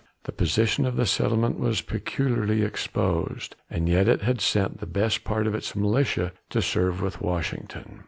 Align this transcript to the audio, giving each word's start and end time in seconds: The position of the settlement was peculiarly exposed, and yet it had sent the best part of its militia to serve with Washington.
The 0.23 0.31
position 0.31 0.87
of 0.87 0.95
the 0.95 1.05
settlement 1.05 1.59
was 1.59 1.83
peculiarly 1.83 2.63
exposed, 2.63 3.55
and 3.69 3.87
yet 3.87 4.07
it 4.07 4.21
had 4.23 4.41
sent 4.41 4.79
the 4.79 4.87
best 4.87 5.23
part 5.23 5.45
of 5.45 5.53
its 5.53 5.75
militia 5.75 6.31
to 6.49 6.59
serve 6.59 7.03
with 7.03 7.21
Washington. 7.21 7.99